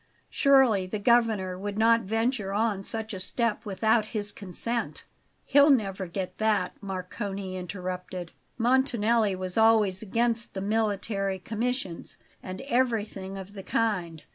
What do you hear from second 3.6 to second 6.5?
without his consent?" "He'll never get